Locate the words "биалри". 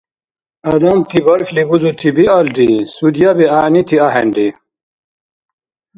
2.17-2.69